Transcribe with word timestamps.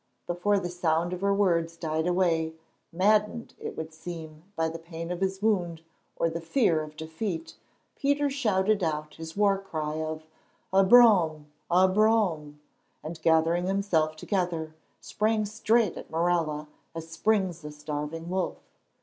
Before 0.25 0.57
the 0.57 0.67
sound 0.67 1.13
of 1.13 1.21
her 1.21 1.31
words 1.31 1.77
died 1.77 2.07
away, 2.07 2.55
maddened 2.91 3.53
it 3.59 3.77
would 3.77 3.93
seem, 3.93 4.45
by 4.55 4.67
the 4.67 4.79
pain 4.79 5.11
of 5.11 5.21
his 5.21 5.43
wound, 5.43 5.83
or 6.15 6.27
the 6.27 6.41
fear 6.41 6.81
of 6.81 6.97
defeat, 6.97 7.55
Peter 7.95 8.27
shouted 8.27 8.81
out 8.83 9.13
his 9.13 9.37
war 9.37 9.59
cry 9.59 9.97
of 10.01 10.23
"A 10.73 10.83
Brome! 10.83 11.45
A 11.69 11.87
Brome!" 11.87 12.59
and, 13.03 13.21
gathering 13.21 13.67
himself 13.67 14.15
together, 14.15 14.73
sprang 15.01 15.45
straight 15.45 15.95
at 15.95 16.09
Morella 16.09 16.67
as 16.95 17.07
springs 17.07 17.63
a 17.63 17.69
starving 17.71 18.27
wolf. 18.27 18.57